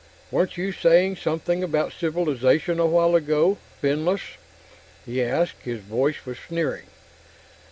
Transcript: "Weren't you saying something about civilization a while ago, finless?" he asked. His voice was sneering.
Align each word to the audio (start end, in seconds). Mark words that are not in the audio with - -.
"Weren't 0.31 0.57
you 0.57 0.71
saying 0.71 1.17
something 1.17 1.63
about 1.63 1.93
civilization 1.93 2.79
a 2.79 2.87
while 2.87 3.13
ago, 3.13 3.59
finless?" 3.83 4.35
he 5.05 5.21
asked. 5.23 5.61
His 5.63 5.79
voice 5.79 6.25
was 6.25 6.37
sneering. 6.39 6.87